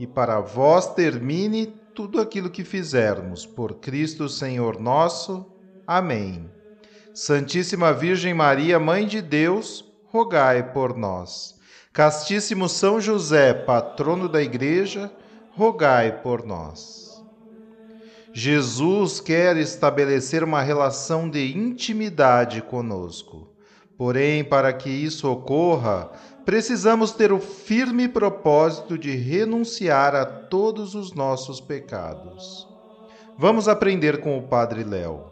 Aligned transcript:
e 0.00 0.06
para 0.06 0.40
vós 0.40 0.94
termine 0.94 1.66
tudo 1.94 2.22
aquilo 2.22 2.48
que 2.48 2.64
fizermos. 2.64 3.44
Por 3.44 3.74
Cristo 3.74 4.30
Senhor 4.30 4.80
nosso. 4.80 5.44
Amém. 5.86 6.50
Santíssima 7.12 7.92
Virgem 7.92 8.32
Maria, 8.32 8.80
Mãe 8.80 9.06
de 9.06 9.20
Deus, 9.20 9.84
rogai 10.06 10.72
por 10.72 10.96
nós. 10.96 11.54
Castíssimo 11.92 12.66
São 12.66 12.98
José, 12.98 13.52
patrono 13.52 14.26
da 14.26 14.40
Igreja, 14.40 15.12
rogai 15.50 16.22
por 16.22 16.46
nós. 16.46 17.22
Jesus 18.32 19.20
quer 19.20 19.58
estabelecer 19.58 20.42
uma 20.42 20.62
relação 20.62 21.28
de 21.28 21.54
intimidade 21.54 22.62
conosco. 22.62 23.50
Porém, 23.98 24.42
para 24.42 24.72
que 24.72 24.88
isso 24.88 25.30
ocorra, 25.30 26.10
precisamos 26.44 27.12
ter 27.12 27.32
o 27.32 27.40
firme 27.40 28.08
propósito 28.08 28.96
de 28.98 29.14
renunciar 29.14 30.14
a 30.14 30.24
todos 30.24 30.94
os 30.94 31.12
nossos 31.12 31.60
pecados. 31.60 32.66
Vamos 33.36 33.68
aprender 33.68 34.20
com 34.20 34.38
o 34.38 34.42
Padre 34.42 34.84
Léo. 34.84 35.24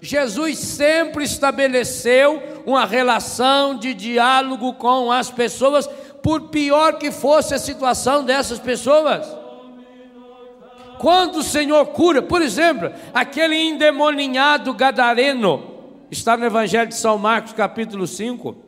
Jesus 0.00 0.58
sempre 0.58 1.24
estabeleceu 1.24 2.62
uma 2.66 2.84
relação 2.84 3.78
de 3.78 3.94
diálogo 3.94 4.74
com 4.74 5.10
as 5.10 5.30
pessoas, 5.30 5.86
por 6.22 6.48
pior 6.48 6.98
que 6.98 7.10
fosse 7.10 7.54
a 7.54 7.58
situação 7.58 8.24
dessas 8.24 8.58
pessoas. 8.58 9.26
Quando 10.98 11.36
o 11.36 11.42
Senhor 11.42 11.86
cura, 11.86 12.22
por 12.22 12.40
exemplo, 12.40 12.90
aquele 13.12 13.56
endemoninhado 13.56 14.72
gadareno, 14.74 15.62
está 16.10 16.36
no 16.36 16.44
Evangelho 16.44 16.88
de 16.88 16.94
São 16.94 17.18
Marcos, 17.18 17.52
capítulo 17.52 18.06
5 18.06 18.63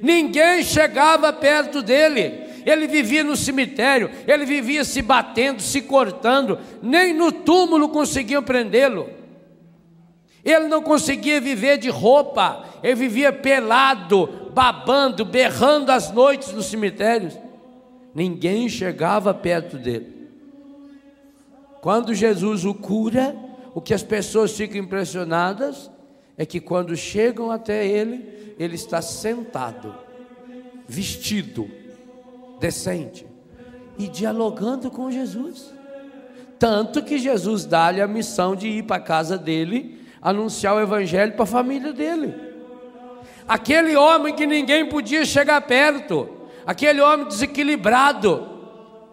ninguém 0.00 0.62
chegava 0.62 1.32
perto 1.32 1.82
dele. 1.82 2.48
Ele 2.64 2.86
vivia 2.86 3.24
no 3.24 3.36
cemitério, 3.36 4.10
ele 4.26 4.44
vivia 4.44 4.84
se 4.84 5.00
batendo, 5.00 5.62
se 5.62 5.80
cortando, 5.82 6.58
nem 6.82 7.14
no 7.14 7.32
túmulo 7.32 7.88
conseguiam 7.88 8.42
prendê-lo. 8.42 9.08
Ele 10.44 10.68
não 10.68 10.82
conseguia 10.82 11.40
viver 11.40 11.78
de 11.78 11.88
roupa, 11.88 12.64
ele 12.82 12.94
vivia 12.94 13.32
pelado, 13.32 14.50
babando, 14.52 15.24
berrando 15.24 15.90
as 15.90 16.10
noites 16.12 16.52
nos 16.52 16.66
cemitérios. 16.66 17.38
Ninguém 18.14 18.68
chegava 18.68 19.32
perto 19.32 19.78
dele. 19.78 20.28
Quando 21.80 22.14
Jesus 22.14 22.64
o 22.64 22.74
cura, 22.74 23.34
o 23.74 23.80
que 23.80 23.94
as 23.94 24.02
pessoas 24.02 24.52
ficam 24.52 24.80
impressionadas 24.80 25.90
é 26.40 26.46
que 26.46 26.58
quando 26.58 26.96
chegam 26.96 27.50
até 27.50 27.86
ele, 27.86 28.54
ele 28.58 28.74
está 28.74 29.02
sentado, 29.02 29.94
vestido, 30.88 31.70
decente 32.58 33.26
e 33.98 34.08
dialogando 34.08 34.90
com 34.90 35.10
Jesus. 35.10 35.70
Tanto 36.58 37.02
que 37.02 37.18
Jesus 37.18 37.66
dá-lhe 37.66 38.00
a 38.00 38.08
missão 38.08 38.56
de 38.56 38.68
ir 38.68 38.84
para 38.84 38.96
a 38.96 39.00
casa 39.00 39.36
dele, 39.36 40.02
anunciar 40.22 40.74
o 40.76 40.80
evangelho 40.80 41.34
para 41.34 41.42
a 41.42 41.46
família 41.46 41.92
dele. 41.92 42.34
Aquele 43.46 43.94
homem 43.94 44.34
que 44.34 44.46
ninguém 44.46 44.88
podia 44.88 45.26
chegar 45.26 45.60
perto, 45.60 46.26
aquele 46.64 47.02
homem 47.02 47.28
desequilibrado, 47.28 48.48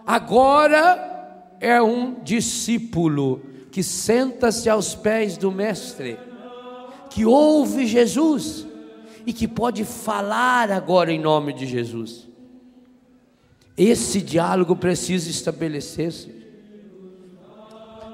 agora 0.05 1.44
é 1.59 1.81
um 1.81 2.21
discípulo 2.23 3.41
que 3.69 3.83
senta-se 3.83 4.69
aos 4.69 4.95
pés 4.95 5.35
do 5.35 5.51
Mestre, 5.51 6.17
que 7.17 7.25
ouve 7.25 7.88
Jesus 7.88 8.67
e 9.25 9.33
que 9.33 9.47
pode 9.47 9.83
falar 9.83 10.72
agora 10.72 11.11
em 11.11 11.19
nome 11.19 11.51
de 11.51 11.66
Jesus. 11.66 12.28
Esse 13.75 14.22
diálogo 14.22 14.75
precisa 14.75 15.27
estabelecer-se. 15.27 16.31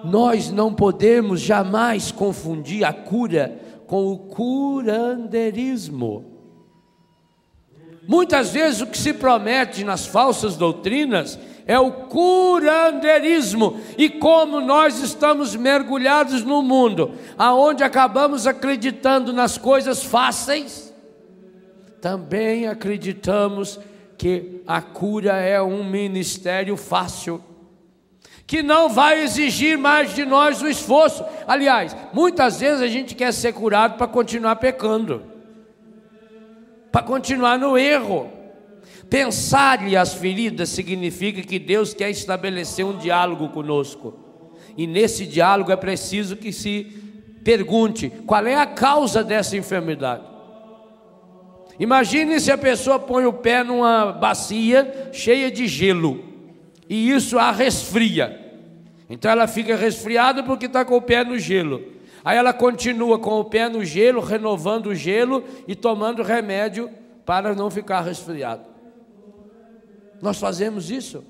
Nós 0.06 0.50
não 0.50 0.74
podemos 0.74 1.42
jamais 1.42 2.13
confundir 2.13 2.86
a 2.86 2.94
cura 2.94 3.59
com 3.88 4.09
o 4.09 4.18
curandeirismo. 4.18 6.24
Muitas 8.08 8.52
vezes 8.52 8.80
o 8.80 8.88
que 8.88 8.97
se 8.97 9.13
promete 9.13 9.84
nas 9.84 10.06
falsas 10.06 10.56
doutrinas 10.56 11.38
é 11.66 11.79
o 11.79 11.91
curandeirismo. 11.91 13.79
E 13.97 14.09
como 14.09 14.59
nós 14.59 15.01
estamos 15.01 15.56
mergulhados 15.56 16.44
no 16.44 16.62
mundo, 16.62 17.13
aonde 17.38 17.84
acabamos 17.84 18.46
acreditando 18.46 19.31
nas 19.31 19.57
coisas 19.57 20.03
fáceis, 20.03 20.94
também 22.01 22.68
acreditamos 22.68 23.79
que 24.18 24.62
a 24.68 24.81
cura 24.81 25.34
é 25.38 25.62
um 25.62 25.84
ministério 25.84 26.75
fácil, 26.75 27.44
que 28.45 28.62
não 28.62 28.90
vai 28.90 29.22
exigir 29.22 29.78
mais 29.78 30.13
de 30.13 30.25
nós 30.25 30.62
o 30.62 30.68
esforço. 30.68 31.24
Aliás, 31.47 31.95
muitas 32.12 32.59
vezes 32.59 32.81
a 32.81 32.88
gente 32.88 33.16
quer 33.16 33.31
ser 33.34 33.53
curado 33.53 33.97
para 33.97 34.06
continuar 34.06 34.57
pecando, 34.57 35.24
para 36.91 37.01
continuar 37.03 37.57
no 37.57 37.78
erro. 37.78 38.43
Pensar-lhe 39.13 39.96
as 39.96 40.16
feridas 40.16 40.69
significa 40.69 41.44
que 41.44 41.59
Deus 41.59 41.94
quer 41.94 42.09
estabelecer 42.09 42.84
um 42.84 42.97
diálogo 42.97 43.47
conosco. 43.50 44.16
E 44.75 44.88
nesse 44.88 45.28
diálogo 45.28 45.72
é 45.72 45.75
preciso 45.75 46.35
que 46.35 46.51
se 46.51 46.85
pergunte 47.44 48.09
qual 48.25 48.47
é 48.47 48.56
a 48.56 48.66
causa 48.66 49.24
dessa 49.24 49.56
enfermidade. 49.56 50.24
Imagine 51.79 52.40
se 52.40 52.51
a 52.51 52.57
pessoa 52.57 52.97
põe 52.97 53.28
o 53.28 53.34
pé 53.34 53.63
numa 53.63 54.13
bacia 54.13 55.12
cheia 55.13 55.51
de 55.51 55.68
gelo 55.68 56.24
e 56.90 57.12
isso 57.12 57.38
a 57.38 57.51
resfria. 57.51 58.66
Então 59.07 59.30
ela 59.30 59.45
fica 59.45 59.75
resfriada 59.75 60.41
porque 60.41 60.66
está 60.66 60.84
com 60.84 60.97
o 60.97 61.01
pé 61.03 61.24
no 61.24 61.38
gelo. 61.38 61.84
Aí 62.25 62.35
ela 62.35 62.51
continua 62.51 63.19
com 63.19 63.40
o 63.40 63.45
pé 63.45 63.69
no 63.69 63.85
gelo, 63.85 64.22
renovando 64.22 64.88
o 64.88 64.95
gelo 64.95 65.44
e 65.68 65.75
tomando 65.75 66.24
remédio 66.24 66.90
para 67.24 67.53
não 67.53 67.69
ficar 67.69 68.01
resfriado. 68.01 68.73
Nós 70.24 70.40
fazemos 70.40 70.90
isso. 70.90 71.22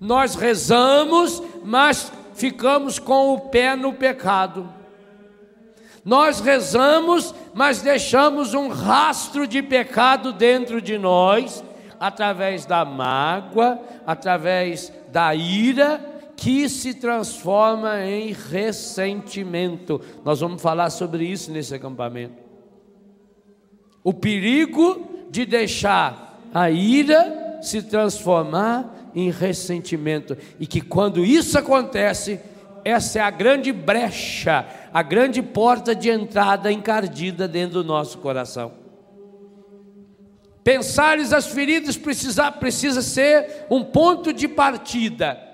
Nós 0.00 0.36
rezamos, 0.36 1.42
mas 1.62 2.10
ficamos 2.34 2.98
com 2.98 3.34
o 3.34 3.40
pé 3.50 3.76
no 3.76 3.92
pecado. 3.92 4.72
Nós 6.02 6.40
rezamos, 6.40 7.34
mas 7.52 7.82
deixamos 7.82 8.54
um 8.54 8.68
rastro 8.68 9.46
de 9.46 9.62
pecado 9.62 10.32
dentro 10.32 10.80
de 10.80 10.96
nós, 10.96 11.62
através 12.00 12.64
da 12.64 12.86
mágoa, 12.86 13.78
através 14.06 14.90
da 15.12 15.34
ira, 15.34 16.00
que 16.34 16.70
se 16.70 16.94
transforma 16.94 18.02
em 18.02 18.32
ressentimento. 18.32 20.00
Nós 20.24 20.40
vamos 20.40 20.62
falar 20.62 20.88
sobre 20.88 21.26
isso 21.26 21.52
nesse 21.52 21.74
acampamento. 21.74 22.42
O 24.02 24.14
perigo 24.14 25.06
de 25.30 25.44
deixar 25.44 26.40
a 26.54 26.70
ira 26.70 27.45
se 27.62 27.82
transformar 27.82 29.10
em 29.14 29.30
ressentimento. 29.30 30.36
E 30.58 30.66
que 30.66 30.80
quando 30.80 31.24
isso 31.24 31.58
acontece, 31.58 32.40
essa 32.84 33.18
é 33.18 33.22
a 33.22 33.30
grande 33.30 33.72
brecha, 33.72 34.66
a 34.92 35.02
grande 35.02 35.42
porta 35.42 35.94
de 35.94 36.08
entrada 36.08 36.70
encardida 36.70 37.48
dentro 37.48 37.82
do 37.82 37.84
nosso 37.84 38.18
coração. 38.18 38.72
Pensares 40.62 41.32
as 41.32 41.46
feridas 41.46 41.96
precisa, 41.96 42.50
precisa 42.50 43.00
ser 43.00 43.66
um 43.70 43.84
ponto 43.84 44.32
de 44.32 44.48
partida. 44.48 45.46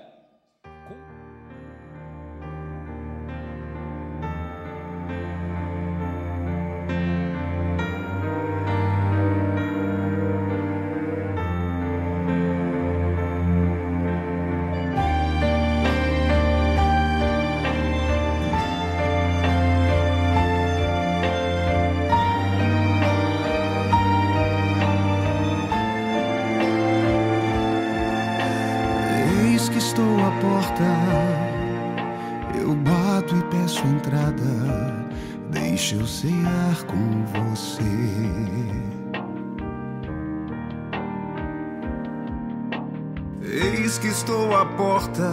porta, 44.77 45.29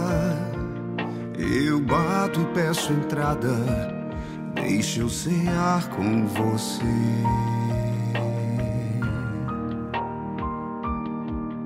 eu 1.37 1.79
bato 1.81 2.41
e 2.41 2.45
peço 2.53 2.93
entrada. 2.93 3.55
Deixe 4.53 4.99
eu 4.99 5.09
cear 5.09 5.87
com 5.89 6.25
você. 6.27 6.83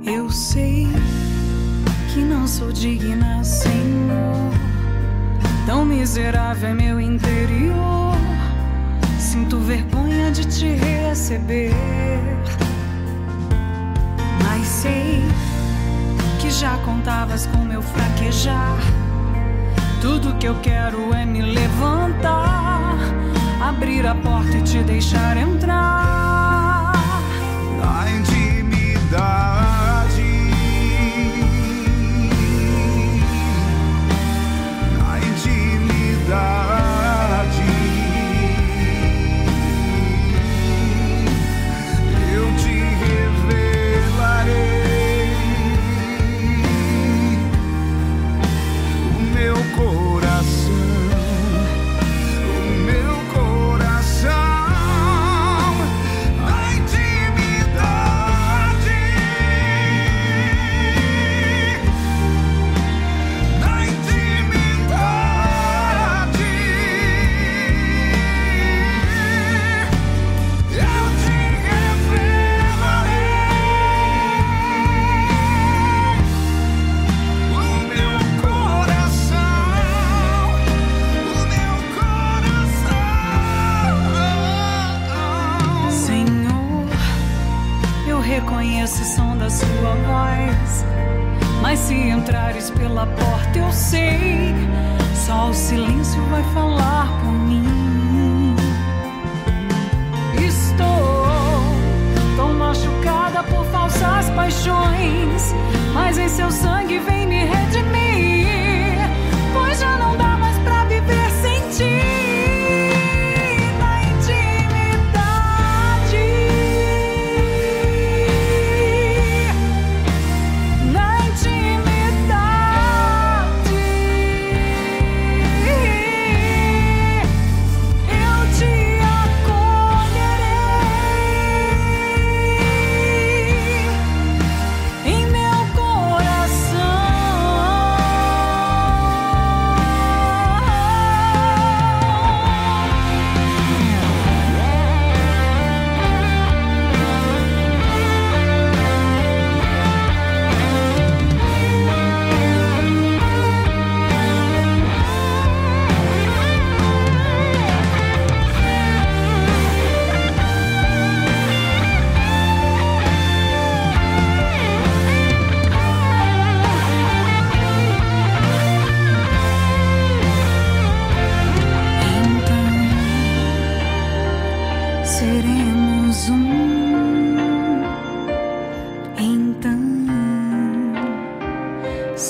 Eu 0.04 0.30
sei 0.30 0.88
que 2.14 2.20
não 2.20 2.48
sou 2.48 2.72
digna, 2.72 3.44
Senhor, 3.44 4.52
tão 5.66 5.84
miserável 5.84 6.70
é 6.70 6.74
Tudo 20.02 20.36
que 20.38 20.48
eu 20.48 20.56
quero 20.62 21.14
é 21.14 21.26
me 21.26 21.42
levantar, 21.42 22.96
abrir 23.60 24.06
a 24.06 24.14
porta 24.14 24.58
e 24.58 24.62
te 24.62 24.84
deixar 24.84 25.36
entrar. 25.36 26.15
paixões, 104.66 105.54
mas 105.94 106.18
em 106.18 106.28
seu 106.28 106.50
sangue 106.50 106.98
vem 107.00 107.28
me 107.28 107.44
redimir. 107.46 107.95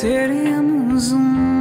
Teremos 0.05 1.11
um. 1.13 1.54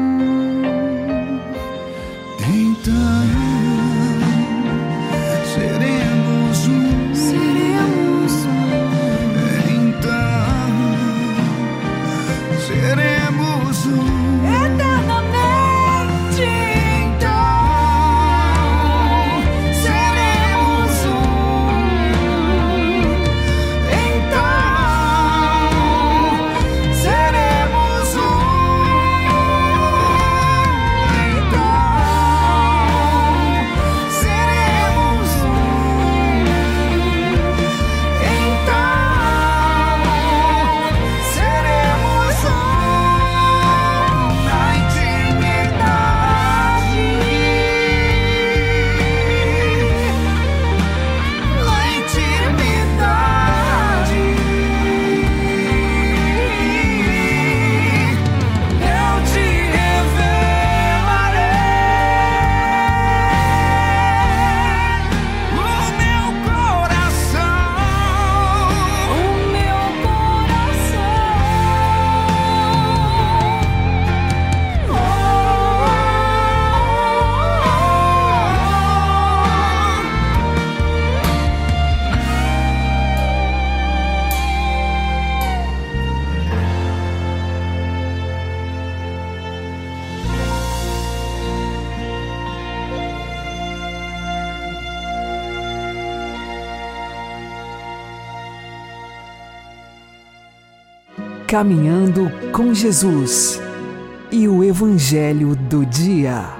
Caminhando 101.55 102.33
com 102.51 102.75
Jesus 102.75 103.61
e 104.33 104.49
o 104.49 104.65
Evangelho 104.65 105.55
do 105.55 105.87
Dia. 105.87 106.53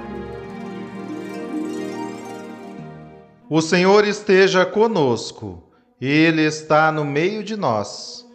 O 3.49 3.59
Senhor 3.61 4.07
esteja 4.07 4.65
conosco, 4.65 5.61
Ele 5.99 6.43
está 6.43 6.93
no 6.93 7.03
meio 7.03 7.43
de 7.43 7.57
nós. 7.57 8.25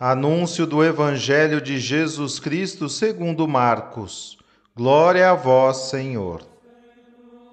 Anúncio 0.00 0.66
do 0.66 0.82
Evangelho 0.82 1.60
de 1.60 1.78
Jesus 1.78 2.40
Cristo 2.40 2.88
segundo 2.88 3.46
Marcos. 3.46 4.38
Glória 4.74 5.30
a 5.30 5.34
vós, 5.34 5.90
Senhor. 5.90 6.40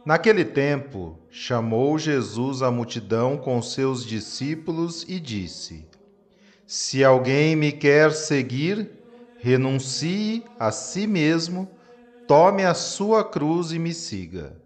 Naquele 0.06 0.46
tempo, 0.46 1.20
chamou 1.30 2.00
Jesus 2.00 2.62
a 2.62 2.72
multidão 2.72 3.36
com 3.36 3.62
seus 3.62 4.06
discípulos 4.06 5.04
e 5.06 5.20
disse: 5.20 5.86
Se 6.76 7.04
alguém 7.04 7.56
me 7.56 7.72
quer 7.72 8.12
seguir, 8.14 8.90
renuncie 9.38 10.44
a 10.60 10.72
si 10.72 11.06
mesmo, 11.06 11.70
tome 12.28 12.66
a 12.66 12.74
sua 12.74 13.24
cruz 13.24 13.72
e 13.72 13.78
me 13.78 13.94
siga. 13.94 14.58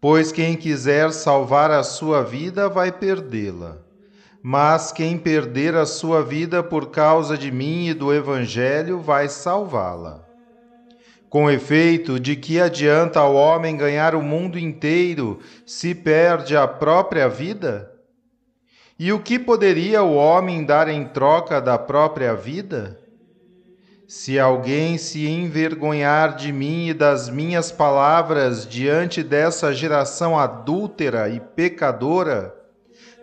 Pois 0.00 0.32
quem 0.32 0.56
quiser 0.56 1.12
salvar 1.12 1.70
a 1.70 1.82
sua 1.82 2.22
vida 2.22 2.70
vai 2.70 2.90
perdê-la. 2.90 3.76
Mas 4.42 4.92
quem 4.92 5.18
perder 5.18 5.74
a 5.74 5.84
sua 5.84 6.22
vida 6.22 6.62
por 6.62 6.86
causa 6.90 7.36
de 7.36 7.52
mim 7.52 7.88
e 7.88 7.92
do 7.92 8.14
Evangelho 8.14 8.98
vai 8.98 9.28
salvá-la. 9.28 10.26
Com 11.28 11.50
efeito, 11.50 12.18
de 12.18 12.34
que 12.34 12.58
adianta 12.58 13.20
ao 13.20 13.34
homem 13.34 13.76
ganhar 13.76 14.14
o 14.14 14.22
mundo 14.22 14.58
inteiro 14.58 15.40
se 15.66 15.94
perde 15.94 16.56
a 16.56 16.66
própria 16.66 17.28
vida? 17.28 17.94
E 18.98 19.12
o 19.12 19.20
que 19.20 19.38
poderia 19.38 20.02
o 20.02 20.14
homem 20.14 20.64
dar 20.64 20.88
em 20.88 21.04
troca 21.04 21.60
da 21.60 21.78
própria 21.78 22.34
vida? 22.34 22.98
Se 24.08 24.38
alguém 24.38 24.96
se 24.96 25.26
envergonhar 25.26 26.34
de 26.36 26.50
mim 26.50 26.88
e 26.88 26.94
das 26.94 27.28
minhas 27.28 27.70
palavras 27.70 28.66
diante 28.66 29.22
dessa 29.22 29.74
geração 29.74 30.38
adúltera 30.38 31.28
e 31.28 31.40
pecadora, 31.40 32.54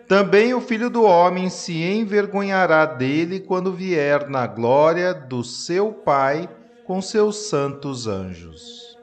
também 0.06 0.54
o 0.54 0.60
filho 0.60 0.90
do 0.90 1.02
homem 1.02 1.48
se 1.48 1.82
envergonhará 1.82 2.84
dele 2.84 3.40
quando 3.40 3.72
vier 3.72 4.28
na 4.28 4.46
glória 4.46 5.12
do 5.12 5.42
seu 5.42 5.90
Pai 5.90 6.48
com 6.84 7.00
seus 7.00 7.48
santos 7.48 8.06
anjos. 8.06 8.96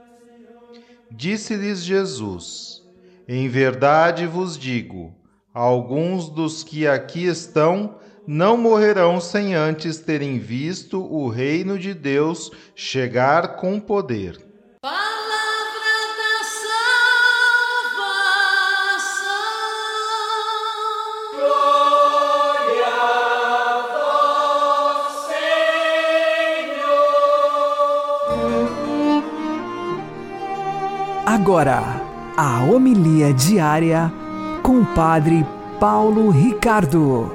Disse-lhes 1.09 1.83
Jesus: 1.83 2.83
Em 3.27 3.49
verdade 3.49 4.27
vos 4.27 4.57
digo, 4.57 5.13
alguns 5.53 6.29
dos 6.29 6.63
que 6.63 6.87
aqui 6.87 7.25
estão 7.25 7.95
não 8.25 8.55
morrerão 8.55 9.19
sem 9.19 9.55
antes 9.55 9.99
terem 9.99 10.39
visto 10.39 11.01
o 11.01 11.27
reino 11.27 11.77
de 11.77 11.93
Deus 11.93 12.51
chegar 12.75 13.55
com 13.55 13.79
poder. 13.79 14.37
Agora, 31.25 31.81
a 32.37 32.63
homilia 32.63 33.33
diária 33.33 34.20
com 34.71 34.79
o 34.79 34.85
Padre 34.95 35.45
Paulo 35.81 36.29
Ricardo. 36.29 37.29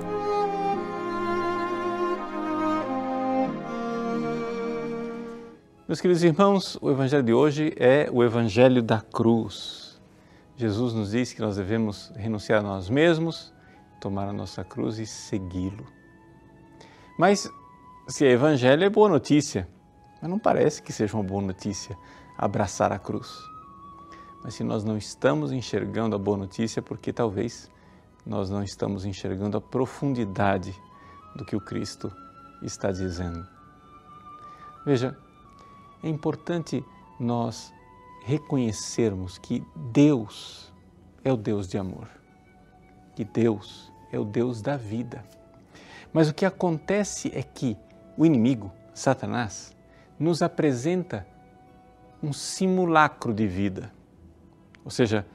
Meus 5.87 6.01
queridos 6.01 6.25
irmãos, 6.25 6.79
o 6.81 6.91
Evangelho 6.91 7.23
de 7.23 7.35
hoje 7.35 7.75
é 7.77 8.09
o 8.11 8.25
Evangelho 8.25 8.83
da 8.83 9.03
cruz. 9.03 10.01
Jesus 10.57 10.95
nos 10.95 11.11
diz 11.11 11.35
que 11.35 11.43
nós 11.43 11.57
devemos 11.57 12.11
renunciar 12.17 12.61
a 12.61 12.63
nós 12.63 12.89
mesmos, 12.89 13.53
tomar 14.01 14.27
a 14.27 14.33
nossa 14.33 14.65
cruz 14.65 14.99
e 14.99 15.05
segui-lo. 15.05 15.85
Mas 17.19 17.53
se 18.09 18.25
é 18.25 18.31
Evangelho, 18.31 18.83
é 18.83 18.89
boa 18.89 19.11
notícia. 19.11 19.69
Mas 20.23 20.31
não 20.31 20.39
parece 20.39 20.83
que 20.83 20.91
seja 20.91 21.15
uma 21.15 21.23
boa 21.23 21.43
notícia 21.43 21.99
abraçar 22.39 22.93
a 22.93 22.99
cruz. 22.99 23.56
Mas 24.47 24.55
se 24.55 24.63
nós 24.63 24.85
não 24.85 24.97
estamos 24.97 25.51
enxergando 25.51 26.15
a 26.15 26.19
boa 26.21 26.37
notícia, 26.37 26.81
porque 26.81 27.13
talvez 27.13 27.69
nós 28.25 28.49
não 28.49 28.63
estamos 28.63 29.05
enxergando 29.05 29.57
a 29.57 29.61
profundidade 29.61 30.73
do 31.35 31.45
que 31.45 31.57
o 31.57 31.61
Cristo 31.61 32.13
está 32.63 32.93
dizendo. 32.93 33.45
Veja, 34.87 35.19
é 36.01 36.09
importante 36.09 36.85
nós 37.19 37.75
reconhecermos 38.23 39.37
que 39.37 39.67
Deus 39.75 40.73
é 41.25 41.33
o 41.33 41.37
Deus 41.37 41.67
de 41.67 41.77
amor, 41.77 42.09
que 43.17 43.25
Deus 43.25 43.93
é 44.13 44.19
o 44.21 44.25
Deus 44.25 44.63
da 44.63 44.77
vida. 44.77 45.25
Mas 46.13 46.29
o 46.29 46.35
que 46.35 46.47
acontece 46.47 47.33
é 47.35 47.43
que 47.43 47.77
o 48.17 48.25
inimigo, 48.25 48.71
Satanás, 48.95 49.75
nos 50.17 50.41
apresenta 50.41 51.27
um 52.23 52.33
simulacro 52.33 53.35
de 53.35 53.49
vida 53.49 53.97
ou 54.87 54.91
seja, 54.91 55.27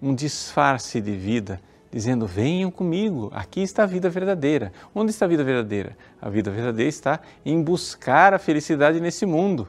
um 0.00 0.14
disfarce 0.14 1.00
de 1.00 1.10
vida, 1.10 1.60
dizendo: 1.90 2.24
venham 2.24 2.70
comigo, 2.70 3.32
aqui 3.34 3.60
está 3.60 3.82
a 3.82 3.86
vida 3.86 4.08
verdadeira. 4.08 4.72
Onde 4.94 5.10
está 5.10 5.26
a 5.26 5.28
vida 5.28 5.42
verdadeira? 5.42 5.96
A 6.20 6.30
vida 6.30 6.52
verdadeira 6.52 6.88
está 6.88 7.20
em 7.44 7.60
buscar 7.60 8.32
a 8.32 8.38
felicidade 8.38 9.00
nesse 9.00 9.26
mundo. 9.26 9.66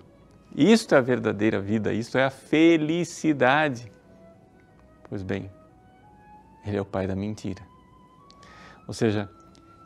Isto 0.56 0.94
é 0.94 1.00
a 1.00 1.02
verdadeira 1.02 1.60
vida, 1.60 1.92
isto 1.92 2.16
é 2.16 2.26
a 2.26 2.30
felicidade. 2.30 3.92
Pois 5.10 5.24
bem, 5.24 5.50
ele 6.64 6.78
é 6.78 6.82
o 6.82 6.86
pai 6.86 7.08
da 7.08 7.16
mentira. 7.16 7.64
Ou 8.88 8.94
seja, 8.94 9.28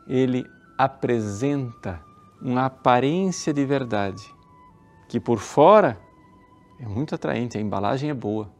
ele 0.06 0.44
apresenta 0.76 2.02
uma 2.38 2.66
aparência 2.66 3.54
de 3.54 3.64
verdade 3.64 4.22
que 5.08 5.18
por 5.18 5.38
fora 5.38 5.98
é 6.78 6.86
muito 6.86 7.14
atraente, 7.14 7.56
a 7.56 7.60
embalagem 7.60 8.10
é 8.10 8.14
boa, 8.14 8.57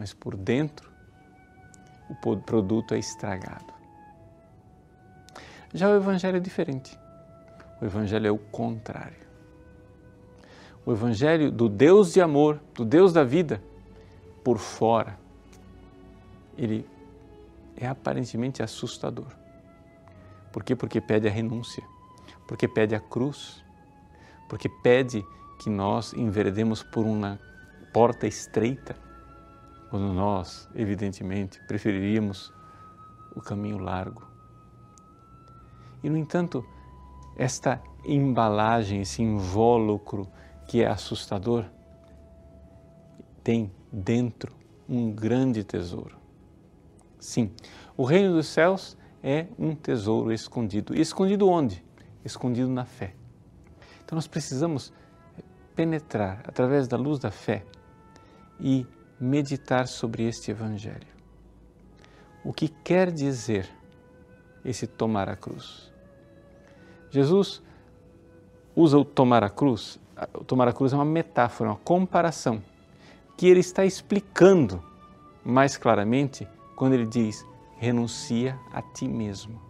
mas 0.00 0.14
por 0.14 0.34
dentro 0.34 0.90
o 2.08 2.38
produto 2.38 2.94
é 2.94 2.98
estragado. 2.98 3.70
Já 5.74 5.90
o 5.90 5.94
Evangelho 5.94 6.38
é 6.38 6.40
diferente. 6.40 6.98
O 7.82 7.84
Evangelho 7.84 8.26
é 8.26 8.30
o 8.30 8.38
contrário. 8.38 9.28
O 10.86 10.92
Evangelho 10.92 11.52
do 11.52 11.68
Deus 11.68 12.14
de 12.14 12.22
amor, 12.22 12.58
do 12.74 12.82
Deus 12.82 13.12
da 13.12 13.22
vida, 13.22 13.62
por 14.42 14.56
fora, 14.56 15.18
ele 16.56 16.88
é 17.76 17.86
aparentemente 17.86 18.62
assustador. 18.62 19.28
Por 20.50 20.64
quê? 20.64 20.74
Porque 20.74 20.98
pede 20.98 21.28
a 21.28 21.30
renúncia, 21.30 21.84
porque 22.48 22.66
pede 22.66 22.94
a 22.94 23.00
cruz, 23.00 23.62
porque 24.48 24.68
pede 24.82 25.22
que 25.58 25.68
nós 25.68 26.14
enveredemos 26.14 26.82
por 26.82 27.04
uma 27.04 27.38
porta 27.92 28.26
estreita 28.26 29.09
quando 29.90 30.12
nós, 30.12 30.68
evidentemente, 30.74 31.60
preferiríamos 31.66 32.52
o 33.34 33.40
caminho 33.40 33.78
largo. 33.78 34.22
E, 36.02 36.08
no 36.08 36.16
entanto, 36.16 36.64
esta 37.36 37.82
embalagem, 38.04 39.02
esse 39.02 39.20
invólucro 39.20 40.28
que 40.68 40.82
é 40.82 40.86
assustador, 40.86 41.64
tem 43.42 43.72
dentro 43.92 44.54
um 44.88 45.10
grande 45.10 45.64
tesouro. 45.64 46.16
Sim, 47.18 47.52
o 47.96 48.04
reino 48.04 48.34
dos 48.34 48.46
céus 48.46 48.96
é 49.22 49.46
um 49.58 49.74
tesouro 49.74 50.32
escondido. 50.32 50.96
E 50.96 51.00
escondido 51.00 51.48
onde? 51.48 51.84
Escondido 52.24 52.68
na 52.68 52.84
fé. 52.84 53.14
Então 54.04 54.16
nós 54.16 54.26
precisamos 54.26 54.92
penetrar 55.74 56.42
através 56.46 56.86
da 56.86 56.96
luz 56.96 57.18
da 57.18 57.30
fé 57.30 57.64
e 58.58 58.86
meditar 59.20 59.86
sobre 59.86 60.26
este 60.26 60.50
Evangelho. 60.50 61.06
O 62.42 62.54
que 62.54 62.68
quer 62.68 63.10
dizer 63.10 63.68
esse 64.64 64.86
tomar 64.86 65.28
a 65.28 65.36
cruz? 65.36 65.92
Jesus 67.10 67.62
usa 68.74 68.96
o 68.96 69.04
tomar 69.04 69.44
a 69.44 69.50
cruz, 69.50 70.00
o 70.32 70.42
tomar 70.42 70.68
a 70.68 70.72
cruz 70.72 70.94
é 70.94 70.96
uma 70.96 71.04
metáfora, 71.04 71.70
uma 71.70 71.76
comparação, 71.76 72.62
que 73.36 73.46
ele 73.46 73.60
está 73.60 73.84
explicando 73.84 74.82
mais 75.44 75.76
claramente 75.76 76.48
quando 76.74 76.94
ele 76.94 77.06
diz: 77.06 77.44
renuncia 77.76 78.58
a 78.72 78.80
ti 78.80 79.06
mesmo. 79.06 79.60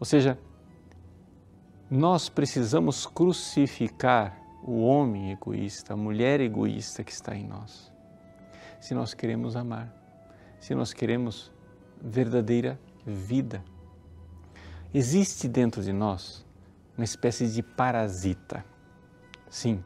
Ou 0.00 0.04
seja, 0.04 0.36
nós 1.88 2.28
precisamos 2.28 3.06
crucificar 3.06 4.36
o 4.64 4.84
homem 4.84 5.30
egoísta, 5.30 5.92
a 5.92 5.96
mulher 5.96 6.40
egoísta 6.40 7.04
que 7.04 7.12
está 7.12 7.36
em 7.36 7.46
nós 7.46 7.94
se 8.80 8.94
nós 8.94 9.14
queremos 9.14 9.56
amar, 9.56 9.92
se 10.60 10.74
nós 10.74 10.92
queremos 10.92 11.52
verdadeira 12.00 12.78
vida. 13.06 13.62
Existe 14.92 15.48
dentro 15.48 15.82
de 15.82 15.92
nós 15.92 16.44
uma 16.96 17.04
espécie 17.04 17.48
de 17.48 17.62
parasita. 17.62 18.64
Sim, 19.48 19.82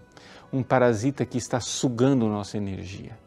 um 0.53 0.63
parasita 0.63 1.25
que 1.25 1.39
está 1.39 1.61
sugando 1.61 2.29
nossa 2.29 2.57
energia. 2.57 3.19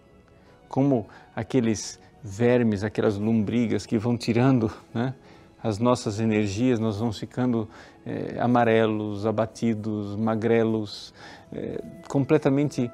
Como 0.67 1.07
aqueles 1.35 1.99
vermes, 2.23 2.83
aquelas 2.83 3.17
lombrigas 3.17 3.85
que 3.85 3.97
vão 3.97 4.17
tirando 4.17 4.71
né, 4.93 5.13
as 5.61 5.77
nossas 5.77 6.19
energias, 6.19 6.79
nós 6.79 6.97
vamos 6.97 7.19
ficando 7.19 7.69
é, 8.05 8.37
amarelos, 8.39 9.25
abatidos, 9.25 10.15
magrelos, 10.15 11.13
é, 11.51 11.81
completamente 12.07 12.91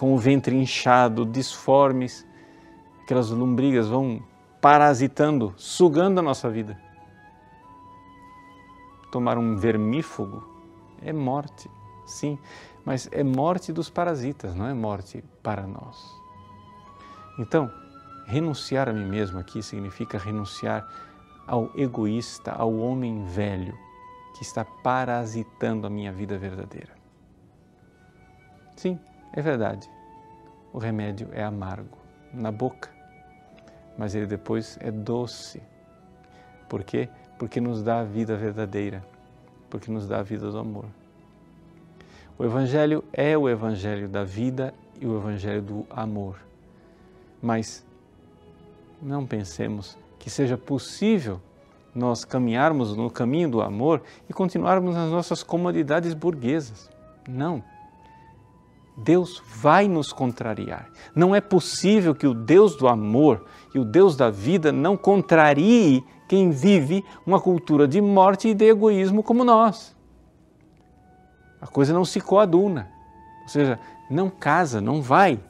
com 0.00 0.14
o 0.14 0.16
ventre 0.16 0.56
inchado, 0.56 1.26
disformes. 1.26 2.26
Aquelas 3.02 3.28
lombrigas 3.28 3.86
vão 3.86 4.22
parasitando, 4.58 5.52
sugando 5.58 6.20
a 6.20 6.22
nossa 6.22 6.48
vida. 6.48 6.80
Tomar 9.12 9.36
um 9.36 9.56
vermífugo 9.56 10.42
é 11.02 11.12
morte, 11.12 11.70
sim, 12.06 12.38
mas 12.82 13.10
é 13.12 13.22
morte 13.22 13.74
dos 13.74 13.90
parasitas, 13.90 14.54
não 14.54 14.66
é 14.66 14.72
morte 14.72 15.22
para 15.42 15.66
nós. 15.66 16.02
Então, 17.38 17.70
renunciar 18.24 18.88
a 18.88 18.94
mim 18.94 19.04
mesmo 19.04 19.38
aqui 19.38 19.62
significa 19.62 20.16
renunciar 20.16 20.88
ao 21.46 21.70
egoísta, 21.76 22.52
ao 22.52 22.74
homem 22.74 23.22
velho 23.26 23.76
que 24.34 24.44
está 24.44 24.64
parasitando 24.64 25.86
a 25.86 25.90
minha 25.90 26.10
vida 26.10 26.38
verdadeira. 26.38 26.94
Sim, 28.76 28.98
é 29.32 29.40
verdade. 29.40 29.88
O 30.72 30.78
remédio 30.78 31.28
é 31.32 31.42
amargo 31.42 31.98
na 32.32 32.52
boca, 32.52 32.90
mas 33.98 34.14
ele 34.14 34.26
depois 34.26 34.78
é 34.80 34.90
doce. 34.90 35.62
Por 36.68 36.84
quê? 36.84 37.08
Porque 37.38 37.60
nos 37.60 37.82
dá 37.82 38.00
a 38.00 38.04
vida 38.04 38.36
verdadeira, 38.36 39.04
porque 39.68 39.90
nos 39.90 40.06
dá 40.06 40.20
a 40.20 40.22
vida 40.22 40.50
do 40.50 40.58
amor. 40.58 40.86
O 42.38 42.44
Evangelho 42.44 43.04
é 43.12 43.36
o 43.36 43.48
Evangelho 43.48 44.08
da 44.08 44.24
vida 44.24 44.72
e 45.00 45.06
o 45.06 45.16
Evangelho 45.16 45.60
do 45.60 45.86
amor. 45.90 46.36
Mas 47.42 47.84
não 49.02 49.26
pensemos 49.26 49.98
que 50.18 50.30
seja 50.30 50.56
possível 50.56 51.40
nós 51.94 52.24
caminharmos 52.24 52.96
no 52.96 53.10
caminho 53.10 53.50
do 53.50 53.60
amor 53.60 54.02
e 54.28 54.32
continuarmos 54.32 54.94
nas 54.94 55.10
nossas 55.10 55.42
comodidades 55.42 56.14
burguesas. 56.14 56.88
Não. 57.28 57.62
Deus 59.02 59.42
vai 59.56 59.88
nos 59.88 60.12
contrariar. 60.12 60.88
Não 61.14 61.34
é 61.34 61.40
possível 61.40 62.14
que 62.14 62.26
o 62.26 62.34
Deus 62.34 62.76
do 62.76 62.86
amor 62.86 63.46
e 63.74 63.78
o 63.78 63.84
Deus 63.84 64.16
da 64.16 64.30
vida 64.30 64.70
não 64.70 64.96
contrarie 64.96 66.04
quem 66.28 66.50
vive 66.50 67.04
uma 67.26 67.40
cultura 67.40 67.88
de 67.88 68.00
morte 68.00 68.48
e 68.48 68.54
de 68.54 68.66
egoísmo 68.66 69.22
como 69.22 69.42
nós. 69.42 69.96
A 71.60 71.66
coisa 71.66 71.92
não 71.92 72.04
se 72.04 72.20
coaduna, 72.20 72.90
ou 73.42 73.48
seja, 73.48 73.78
não 74.10 74.30
casa, 74.30 74.80
não 74.80 75.02
vai 75.02 75.40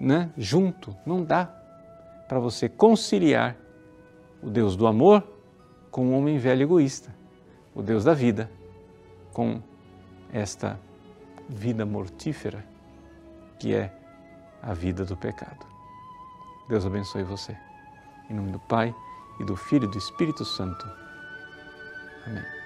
né, 0.00 0.30
junto, 0.36 0.94
não 1.04 1.22
dá 1.22 1.46
para 2.26 2.38
você 2.38 2.68
conciliar 2.68 3.56
o 4.42 4.50
Deus 4.50 4.76
do 4.76 4.86
amor 4.86 5.22
com 5.90 6.08
o 6.08 6.18
homem 6.18 6.38
velho 6.38 6.62
egoísta, 6.62 7.14
o 7.74 7.82
Deus 7.82 8.04
da 8.04 8.14
vida 8.14 8.50
com 9.32 9.60
esta 10.32 10.78
vida 11.48 11.86
mortífera 11.86 12.64
que 13.58 13.74
é 13.74 13.92
a 14.62 14.74
vida 14.74 15.04
do 15.04 15.16
pecado. 15.16 15.66
Deus 16.68 16.84
abençoe 16.84 17.22
você. 17.22 17.56
Em 18.28 18.34
nome 18.34 18.52
do 18.52 18.58
Pai 18.60 18.94
e 19.40 19.44
do 19.44 19.56
Filho 19.56 19.84
e 19.84 19.90
do 19.90 19.98
Espírito 19.98 20.44
Santo. 20.44 20.86
Amém. 22.26 22.57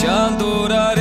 Te 0.00 0.99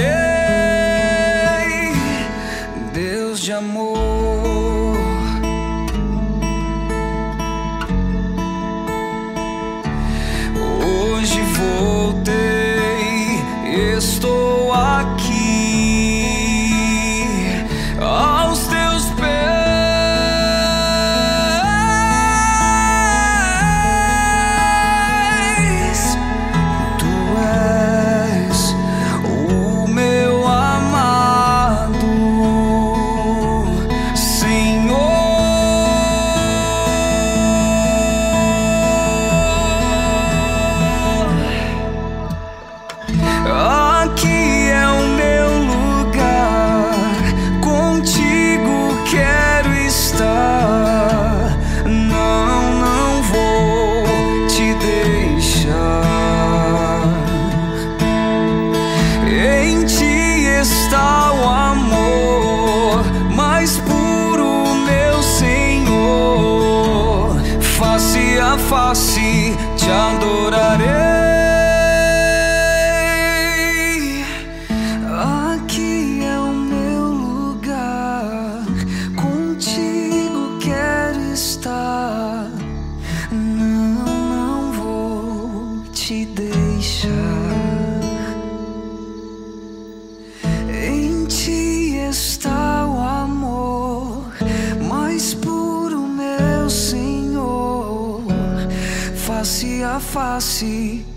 face 69.90 70.19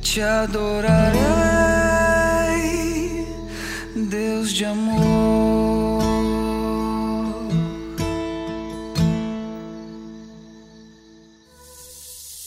te 0.00 0.20
adorarei, 0.20 1.16
Deus 3.94 4.52
de 4.52 4.64
amor. 4.64 6.02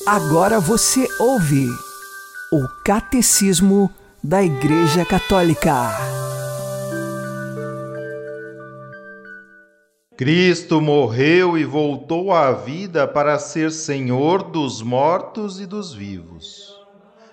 Agora 0.05 0.59
você 0.59 1.07
ouve 1.17 1.65
o 2.51 2.67
Catecismo 2.83 3.89
da 4.21 4.43
Igreja 4.43 5.05
Católica. 5.05 6.24
Cristo 10.17 10.80
morreu 10.80 11.58
e 11.58 11.65
voltou 11.65 12.32
à 12.32 12.54
vida 12.54 13.06
para 13.06 13.38
ser 13.38 13.69
Senhor 13.69 14.43
dos 14.43 14.82
mortos 14.82 15.60
e 15.60 15.65
dos 15.65 15.93
vivos. 15.93 16.73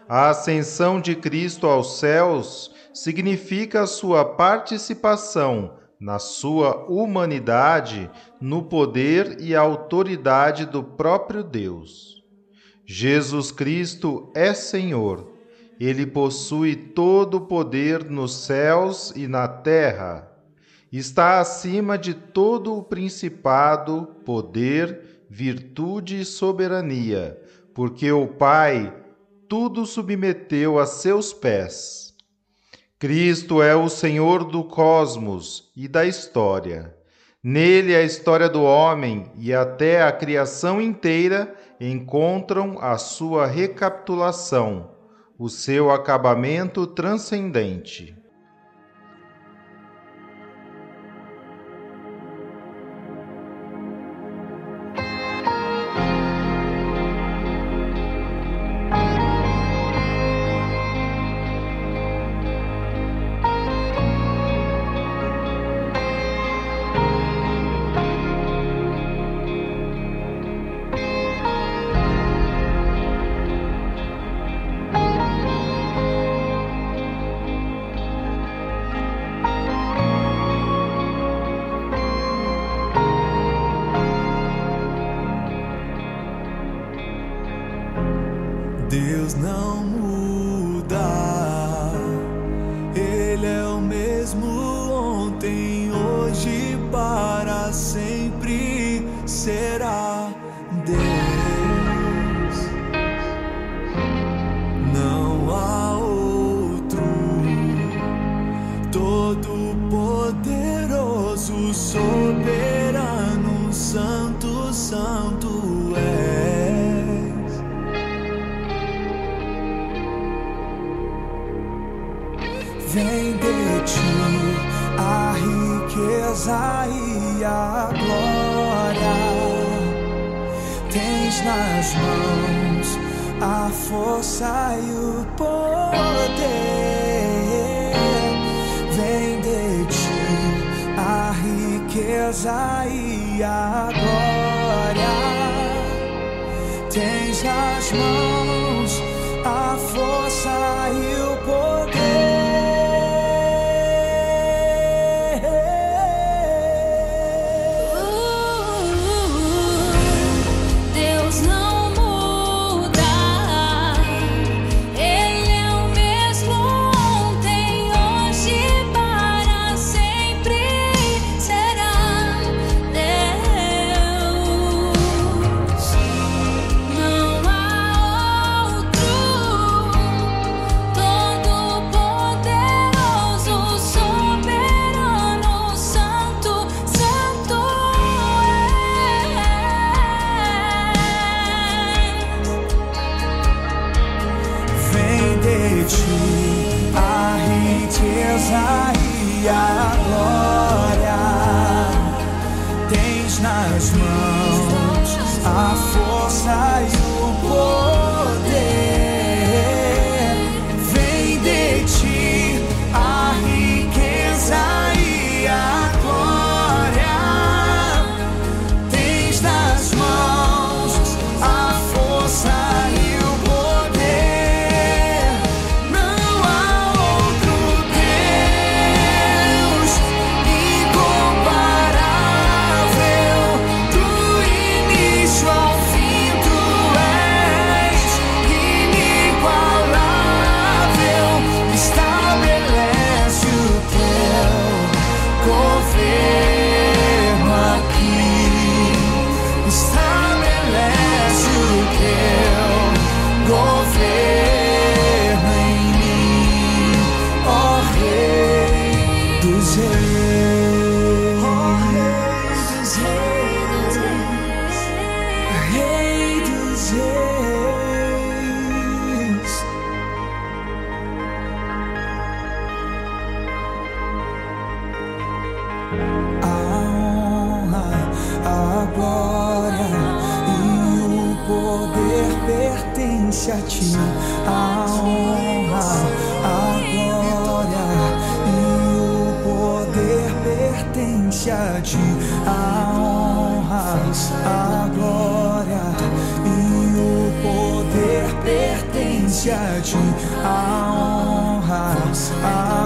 A 0.09 0.31
ascensão 0.31 1.01
de 1.01 1.15
Cristo 1.15 1.69
aos 1.69 2.01
céus 2.01 2.75
significa 2.93 3.87
sua 3.87 4.25
participação 4.25 5.75
na 6.01 6.19
sua 6.19 6.85
humanidade, 6.91 8.11
no 8.41 8.65
poder 8.65 9.37
e 9.41 9.55
autoridade 9.55 10.67
do 10.67 10.83
próprio 10.83 11.45
Deus. 11.45 12.25
Jesus 12.85 13.53
Cristo 13.53 14.29
é 14.35 14.53
Senhor. 14.53 15.31
Ele 15.79 16.05
possui 16.05 16.75
todo 16.75 17.37
o 17.37 17.43
poder 17.43 18.11
nos 18.11 18.35
céus 18.35 19.13
e 19.15 19.29
na 19.29 19.47
terra 19.47 20.32
está 20.93 21.41
acima 21.41 21.97
de 21.97 22.13
todo 22.13 22.77
o 22.77 22.83
principado, 22.83 24.09
poder, 24.25 25.25
virtude 25.31 26.21
e 26.21 26.25
soberania, 26.25 27.41
porque 27.73 28.13
o 28.13 28.27
Pai 28.27 28.95
tudo 29.49 29.87
submeteu 29.87 30.79
a 30.79 30.85
seus 30.85 31.33
pés. 31.33 32.15
Cristo 32.99 33.63
é 33.63 33.75
o 33.75 33.89
Senhor 33.89 34.45
do 34.45 34.63
cosmos 34.63 35.73
e 35.75 35.89
da 35.89 36.05
história. 36.05 36.95
Nele 37.43 37.97
a 37.97 38.03
história 38.03 38.49
do 38.49 38.63
homem 38.63 39.33
e 39.37 39.53
até 39.53 40.03
a 40.03 40.13
criação 40.13 40.81
inteira 40.81 41.57
encontram 41.81 42.79
a 42.81 42.97
sua 42.99 43.47
recapitulação, 43.47 44.91
o 45.37 45.49
seu 45.49 45.91
acabamento 45.91 46.87
transcendente. 46.87 48.22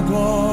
A 0.08 0.45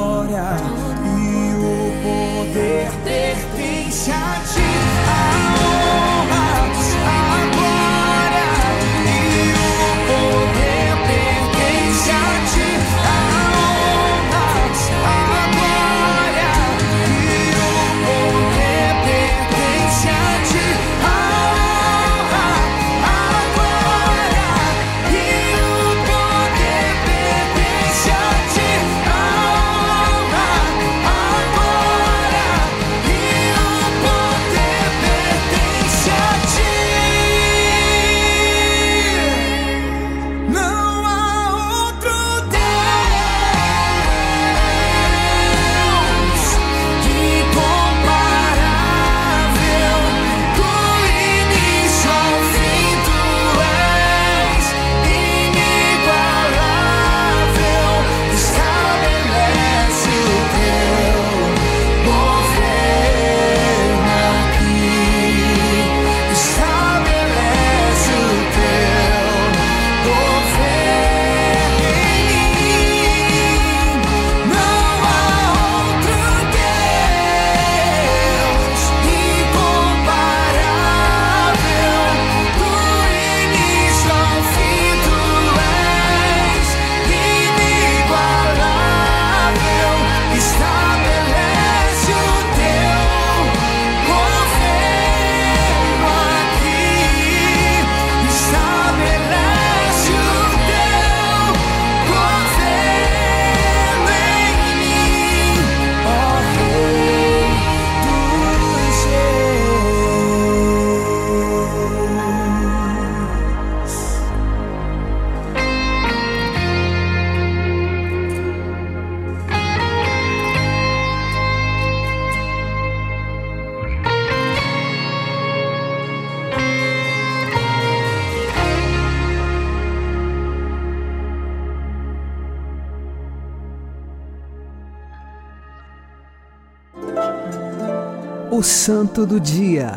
Santo 139.14 139.28
do 139.28 139.40
Dia, 139.40 139.92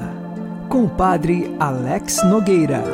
com 0.69 0.85
o 0.85 0.91
Padre 0.91 1.51
Alex 1.59 2.23
Nogueira. 2.27 2.85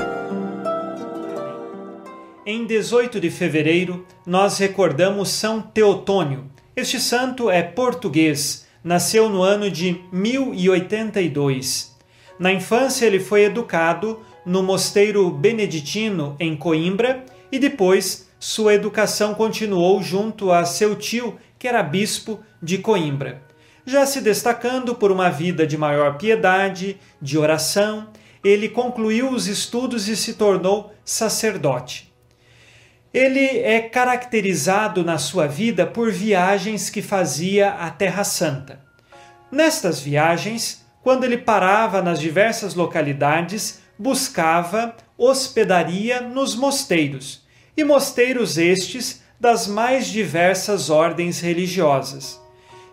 Em 2.47 2.65
18 2.65 3.19
de 3.19 3.29
fevereiro, 3.29 4.07
nós 4.25 4.57
recordamos 4.57 5.31
São 5.31 5.61
Teotônio. 5.61 6.45
Este 6.77 7.01
santo 7.01 7.51
é 7.51 7.61
português, 7.61 8.69
nasceu 8.85 9.29
no 9.29 9.43
ano 9.43 9.69
de 9.69 10.01
1082. 10.13 11.99
Na 12.39 12.53
infância, 12.53 13.05
ele 13.05 13.19
foi 13.19 13.43
educado 13.43 14.21
no 14.47 14.63
mosteiro 14.63 15.29
beneditino 15.29 16.37
em 16.39 16.55
Coimbra 16.55 17.25
e 17.51 17.59
depois 17.59 18.31
sua 18.39 18.75
educação 18.75 19.35
continuou 19.35 20.01
junto 20.01 20.53
a 20.53 20.65
seu 20.65 20.95
tio, 20.95 21.37
que 21.59 21.67
era 21.67 21.83
bispo 21.83 22.39
de 22.63 22.79
Coimbra. 22.79 23.43
Já 23.85 24.07
se 24.07 24.21
destacando 24.21 24.95
por 24.95 25.11
uma 25.11 25.29
vida 25.29 25.67
de 25.67 25.77
maior 25.77 26.17
piedade, 26.17 26.99
de 27.21 27.37
oração, 27.37 28.09
ele 28.45 28.69
concluiu 28.69 29.31
os 29.31 29.47
estudos 29.47 30.09
e 30.09 30.17
se 30.17 30.35
tornou 30.35 30.93
sacerdote. 31.05 32.13
Ele 33.13 33.59
é 33.59 33.81
caracterizado 33.81 35.05
na 35.05 35.19
sua 35.19 35.47
vida 35.47 35.85
por 35.87 36.11
viagens 36.11 36.89
que 36.89 37.03
fazia 37.03 37.71
à 37.71 37.91
Terra 37.91 38.25
Santa. 38.25 38.81
Nestas 39.51 40.01
viagens, 40.01 40.85
quando 41.03 41.25
ele 41.25 41.37
parava 41.37 42.01
nas 42.01 42.21
diversas 42.21 42.75
localidades, 42.75 43.83
buscava 43.99 44.97
hospedaria 45.19 46.21
nos 46.21 46.57
mosteiros, 46.57 47.43
e 47.77 47.85
mosteiros 47.85 48.57
estes 48.57 49.23
das 49.39 49.67
mais 49.67 50.07
diversas 50.07 50.89
ordens 50.89 51.41
religiosas. 51.41 52.42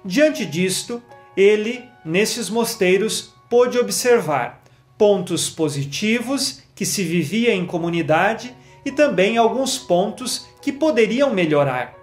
Diante 0.04 0.46
disto, 0.46 1.02
ele, 1.36 1.84
nesses 2.06 2.50
mosteiros, 2.50 3.34
pôde 3.50 3.78
observar 3.78 4.64
pontos 4.98 5.50
positivos 5.50 6.62
que 6.74 6.86
se 6.86 7.04
vivia 7.04 7.54
em 7.54 7.66
comunidade 7.66 8.56
e 8.86 8.92
também 8.92 9.38
alguns 9.38 9.78
pontos 9.78 10.48
que 10.62 10.72
poderiam 10.72 11.34
melhorar. 11.34 11.96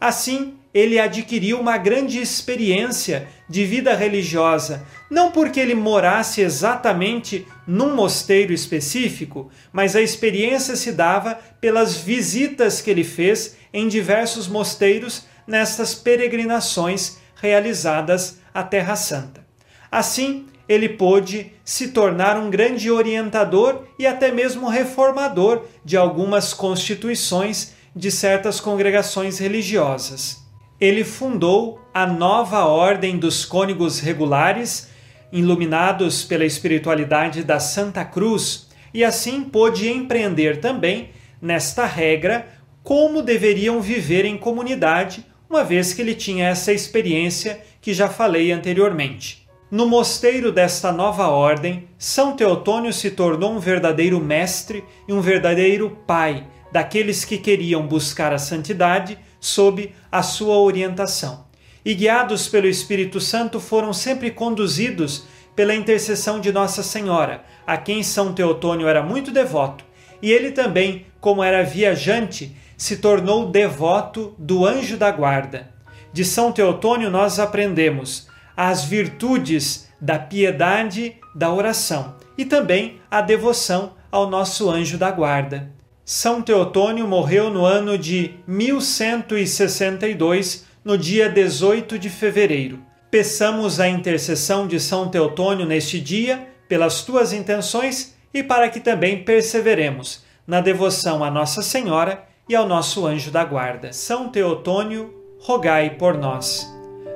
Assim, 0.00 0.54
ele 0.72 0.98
adquiriu 0.98 1.60
uma 1.60 1.78
grande 1.78 2.20
experiência 2.20 3.28
de 3.48 3.64
vida 3.64 3.94
religiosa, 3.94 4.84
não 5.08 5.30
porque 5.30 5.60
ele 5.60 5.74
morasse 5.74 6.40
exatamente 6.40 7.46
num 7.64 7.94
mosteiro 7.94 8.52
específico, 8.52 9.50
mas 9.72 9.94
a 9.94 10.02
experiência 10.02 10.74
se 10.74 10.90
dava 10.90 11.38
pelas 11.60 11.96
visitas 11.96 12.80
que 12.80 12.90
ele 12.90 13.04
fez 13.04 13.56
em 13.72 13.86
diversos 13.86 14.48
mosteiros 14.48 15.26
nestas 15.46 15.94
peregrinações 15.94 17.18
realizadas 17.36 18.40
à 18.52 18.62
Terra 18.62 18.96
Santa. 18.96 19.44
Assim, 19.90 20.46
ele 20.68 20.88
pôde 20.88 21.52
se 21.64 21.88
tornar 21.88 22.38
um 22.38 22.50
grande 22.50 22.90
orientador 22.90 23.84
e 23.98 24.06
até 24.06 24.32
mesmo 24.32 24.68
reformador 24.68 25.64
de 25.84 25.96
algumas 25.96 26.52
constituições 26.52 27.74
de 27.94 28.10
certas 28.10 28.60
congregações 28.60 29.38
religiosas. 29.38 30.42
Ele 30.80 31.04
fundou 31.04 31.80
a 31.92 32.06
nova 32.06 32.64
Ordem 32.64 33.18
dos 33.18 33.44
Cônegos 33.44 34.00
Regulares, 34.00 34.88
iluminados 35.30 36.24
pela 36.24 36.44
espiritualidade 36.44 37.44
da 37.44 37.60
Santa 37.60 38.04
Cruz, 38.04 38.68
e 38.92 39.04
assim 39.04 39.42
pôde 39.44 39.88
empreender 39.88 40.60
também, 40.60 41.10
nesta 41.40 41.84
regra, 41.84 42.48
como 42.82 43.22
deveriam 43.22 43.80
viver 43.80 44.24
em 44.24 44.36
comunidade 44.36 45.24
uma 45.54 45.62
vez 45.62 45.92
que 45.92 46.02
ele 46.02 46.16
tinha 46.16 46.48
essa 46.48 46.72
experiência 46.72 47.60
que 47.80 47.94
já 47.94 48.08
falei 48.08 48.50
anteriormente. 48.50 49.46
No 49.70 49.86
mosteiro 49.86 50.50
desta 50.50 50.90
nova 50.90 51.28
ordem, 51.28 51.88
São 51.96 52.34
Teotônio 52.34 52.92
se 52.92 53.12
tornou 53.12 53.52
um 53.52 53.60
verdadeiro 53.60 54.20
mestre 54.20 54.82
e 55.06 55.12
um 55.12 55.20
verdadeiro 55.20 55.96
pai 56.08 56.44
daqueles 56.72 57.24
que 57.24 57.38
queriam 57.38 57.86
buscar 57.86 58.32
a 58.32 58.38
santidade 58.38 59.16
sob 59.38 59.94
a 60.10 60.24
sua 60.24 60.58
orientação. 60.58 61.44
E 61.84 61.94
guiados 61.94 62.48
pelo 62.48 62.66
Espírito 62.66 63.20
Santo 63.20 63.60
foram 63.60 63.92
sempre 63.92 64.32
conduzidos 64.32 65.24
pela 65.54 65.72
intercessão 65.72 66.40
de 66.40 66.50
Nossa 66.50 66.82
Senhora, 66.82 67.44
a 67.64 67.76
quem 67.76 68.02
São 68.02 68.32
Teotônio 68.32 68.88
era 68.88 69.04
muito 69.04 69.30
devoto, 69.30 69.84
e 70.20 70.32
ele 70.32 70.50
também, 70.50 71.06
como 71.20 71.44
era 71.44 71.62
viajante, 71.62 72.56
se 72.76 72.96
tornou 72.96 73.50
devoto 73.50 74.34
do 74.38 74.66
anjo 74.66 74.96
da 74.96 75.10
guarda. 75.10 75.70
De 76.12 76.24
São 76.24 76.52
Teotônio 76.52 77.10
nós 77.10 77.38
aprendemos 77.38 78.28
as 78.56 78.84
virtudes 78.84 79.88
da 80.00 80.18
piedade, 80.18 81.16
da 81.34 81.52
oração 81.52 82.16
e 82.38 82.44
também 82.44 83.00
a 83.10 83.20
devoção 83.20 83.94
ao 84.10 84.28
nosso 84.28 84.70
anjo 84.70 84.96
da 84.96 85.10
guarda. 85.10 85.72
São 86.04 86.42
Teotônio 86.42 87.08
morreu 87.08 87.50
no 87.50 87.64
ano 87.64 87.96
de 87.96 88.34
1162, 88.46 90.66
no 90.84 90.98
dia 90.98 91.30
18 91.30 91.98
de 91.98 92.10
fevereiro. 92.10 92.78
Peçamos 93.10 93.80
a 93.80 93.88
intercessão 93.88 94.68
de 94.68 94.78
São 94.78 95.08
Teotônio 95.08 95.64
neste 95.64 95.98
dia, 95.98 96.46
pelas 96.68 97.00
tuas 97.02 97.32
intenções 97.32 98.14
e 98.32 98.42
para 98.42 98.68
que 98.68 98.80
também 98.80 99.24
perseveremos 99.24 100.22
na 100.46 100.60
devoção 100.60 101.24
a 101.24 101.30
Nossa 101.30 101.62
Senhora 101.62 102.22
e 102.48 102.54
ao 102.54 102.66
nosso 102.66 103.06
anjo 103.06 103.30
da 103.30 103.44
guarda. 103.44 103.92
São 103.92 104.28
Teotônio, 104.28 105.14
rogai 105.40 105.90
por 105.90 106.16
nós. 106.16 106.70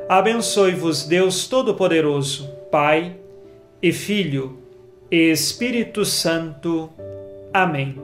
Abençoe-vos 0.08 1.04
Deus 1.04 1.46
Todo-Poderoso, 1.46 2.48
Pai 2.70 3.16
e 3.82 3.92
Filho 3.92 4.58
e 5.10 5.30
Espírito 5.30 6.04
Santo. 6.04 6.90
Amém. 7.52 8.00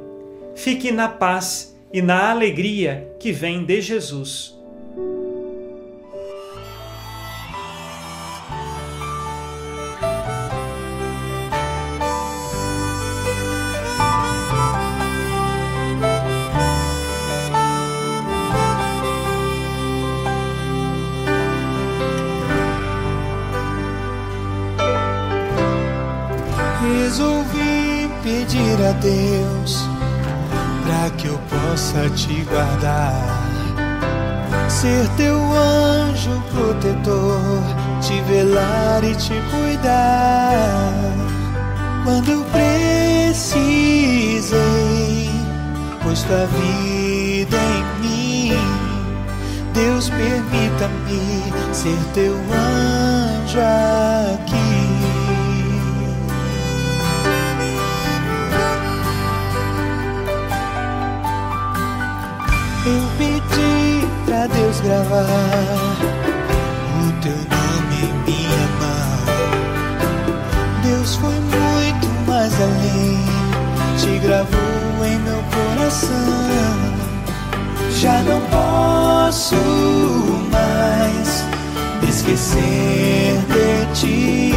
Fique 0.55 0.93
na 0.93 1.09
paz 1.09 1.77
e 1.93 2.03
na 2.03 2.31
alegria 2.31 3.15
que 3.19 3.33
vem 3.33 3.65
de 3.65 3.81
Jesus. 3.81 4.54
Pedir 28.55 28.79
a 28.87 28.93
Deus 28.93 29.85
para 30.85 31.11
que 31.17 31.27
eu 31.27 31.39
possa 31.51 32.09
te 32.11 32.43
guardar, 32.45 33.13
ser 34.69 35.09
teu 35.17 35.37
anjo 35.37 36.41
protetor, 36.53 37.61
te 38.01 38.21
velar 38.23 39.03
e 39.03 39.15
te 39.17 39.35
cuidar. 39.51 40.93
Quando 42.05 42.45
precisei, 42.53 43.61
pois 46.03 46.23
tua 46.23 46.47
vida 46.47 47.57
em 47.57 47.85
mim, 48.03 48.53
Deus 49.73 50.11
permita-me 50.11 51.43
ser 51.73 51.99
teu 52.15 52.35
anjo 52.35 53.59
aqui. 54.35 54.74
O 65.13 65.17
teu 67.21 67.37
nome 67.37 67.97
em 68.03 68.15
minha 68.25 68.67
mão. 68.81 69.25
Deus 70.83 71.17
foi 71.17 71.35
muito 71.35 72.09
mais 72.27 72.53
além, 72.61 73.19
te 73.99 74.19
gravou 74.19 75.05
em 75.05 75.19
meu 75.19 75.43
coração. 75.53 76.15
Já 78.01 78.23
não 78.23 78.41
posso 78.51 79.57
mais 80.51 81.45
esquecer 82.09 83.39
de 83.49 83.87
ti. 83.95 84.55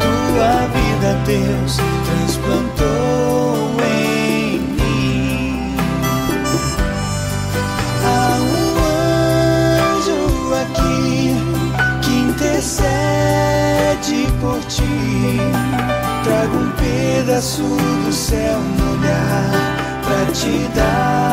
Tua 0.00 0.66
vida, 0.68 1.10
Deus, 1.26 1.78
transplantou 2.06 2.89
pedaço 16.90 17.62
do 17.62 18.12
céu 18.12 18.58
no 18.58 18.92
olhar 18.92 20.02
pra 20.04 20.32
te 20.32 20.68
dar. 20.74 21.29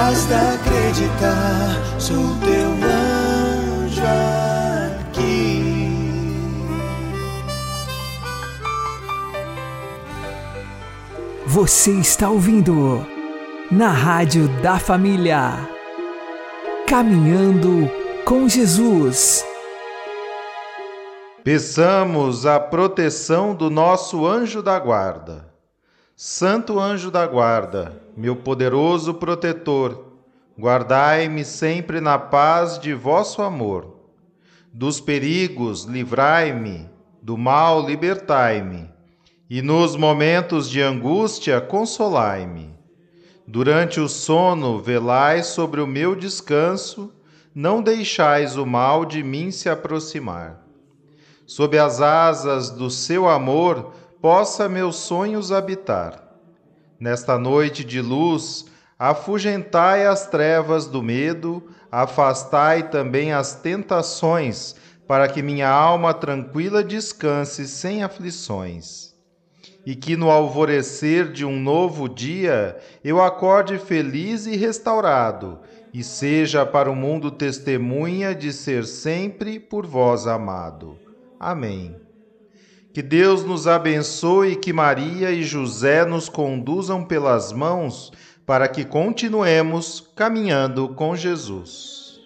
Basta 0.00 0.36
acreditar, 0.54 2.00
sou 2.00 2.14
teu 2.38 2.70
anjo 2.86 4.00
aqui. 5.10 5.90
Você 11.44 11.90
está 11.94 12.30
ouvindo 12.30 13.04
na 13.72 13.88
Rádio 13.88 14.46
da 14.62 14.78
Família. 14.78 15.68
Caminhando 16.86 17.90
com 18.24 18.48
Jesus. 18.48 19.44
Peçamos 21.42 22.46
a 22.46 22.60
proteção 22.60 23.52
do 23.52 23.68
nosso 23.68 24.24
anjo 24.24 24.62
da 24.62 24.78
guarda. 24.78 25.57
Santo 26.20 26.80
anjo 26.80 27.12
da 27.12 27.24
guarda, 27.28 28.02
meu 28.16 28.34
poderoso 28.34 29.14
protetor, 29.14 30.06
guardai-me 30.58 31.44
sempre 31.44 32.00
na 32.00 32.18
paz 32.18 32.76
de 32.76 32.92
vosso 32.92 33.40
amor. 33.40 34.00
Dos 34.72 35.00
perigos, 35.00 35.84
livrai-me, 35.84 36.90
do 37.22 37.38
mal, 37.38 37.86
libertai-me, 37.86 38.90
e 39.48 39.62
nos 39.62 39.94
momentos 39.94 40.68
de 40.68 40.82
angústia, 40.82 41.60
consolai-me. 41.60 42.74
Durante 43.46 44.00
o 44.00 44.08
sono, 44.08 44.80
velai 44.80 45.44
sobre 45.44 45.80
o 45.80 45.86
meu 45.86 46.16
descanso, 46.16 47.12
não 47.54 47.80
deixais 47.80 48.56
o 48.56 48.66
mal 48.66 49.04
de 49.04 49.22
mim 49.22 49.52
se 49.52 49.68
aproximar. 49.68 50.66
Sob 51.46 51.78
as 51.78 52.00
asas 52.00 52.70
do 52.70 52.90
seu 52.90 53.28
amor, 53.28 53.92
possa 54.20 54.68
meus 54.68 54.96
sonhos 54.96 55.52
habitar. 55.52 56.22
Nesta 56.98 57.38
noite 57.38 57.84
de 57.84 58.00
luz, 58.00 58.66
afugentai 58.98 60.06
as 60.06 60.26
trevas 60.26 60.86
do 60.86 61.02
medo, 61.02 61.62
afastai 61.90 62.88
também 62.90 63.32
as 63.32 63.54
tentações, 63.54 64.74
para 65.06 65.28
que 65.28 65.42
minha 65.42 65.68
alma 65.68 66.12
tranquila 66.12 66.82
descanse 66.84 67.66
sem 67.66 68.02
aflições 68.02 69.08
e 69.88 69.94
que 69.94 70.18
no 70.18 70.30
alvorecer 70.30 71.32
de 71.32 71.46
um 71.46 71.58
novo 71.58 72.10
dia 72.10 72.76
eu 73.02 73.22
acorde 73.22 73.78
feliz 73.78 74.44
e 74.44 74.54
restaurado, 74.54 75.60
e 75.94 76.04
seja 76.04 76.66
para 76.66 76.90
o 76.90 76.94
mundo 76.94 77.30
testemunha 77.30 78.34
de 78.34 78.52
ser 78.52 78.84
sempre 78.84 79.58
por 79.58 79.86
vós 79.86 80.26
amado. 80.26 80.98
Amém. 81.40 82.07
Que 82.92 83.02
Deus 83.02 83.44
nos 83.44 83.66
abençoe 83.66 84.52
e 84.52 84.56
que 84.56 84.72
Maria 84.72 85.30
e 85.30 85.42
José 85.42 86.04
nos 86.04 86.28
conduzam 86.28 87.04
pelas 87.04 87.52
mãos 87.52 88.12
para 88.46 88.66
que 88.66 88.84
continuemos 88.84 90.00
caminhando 90.16 90.88
com 90.88 91.14
Jesus. 91.14 92.20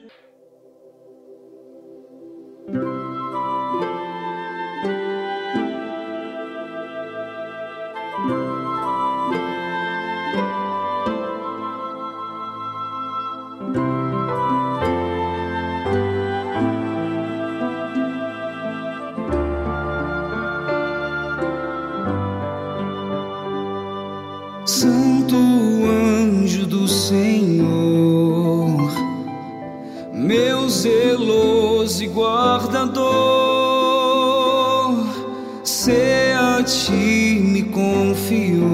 Senhor, 27.13 28.91
meu 30.15 30.67
zeloso 30.71 32.03
e 32.03 32.09
guardador, 32.09 33.05
se 35.63 36.33
a 36.35 36.63
ti 36.63 37.39
me 37.45 37.65
confiou 37.65 38.65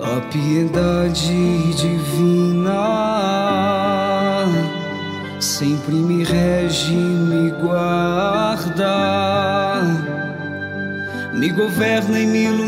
a 0.00 0.20
piedade 0.32 1.74
divina, 1.74 2.72
sempre 5.38 5.96
me 5.96 6.24
rege, 6.24 6.94
me 6.94 7.50
guarda, 7.60 8.94
me 11.34 11.50
governa 11.50 12.18
e 12.18 12.26
me 12.26 12.44
ilumina 12.44 12.67